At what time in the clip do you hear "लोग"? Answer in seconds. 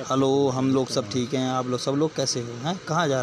0.70-0.88, 1.66-1.80, 1.90-2.16